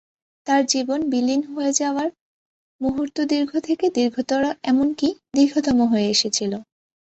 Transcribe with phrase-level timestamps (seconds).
[0.47, 2.09] তার জীবন বিলীন হয়ে যাওয়ার
[2.81, 6.51] মুহূর্ত দীর্ঘ থেকে দীর্ঘতর, এমনকি দীর্ঘতম হয়ে এসেছিল।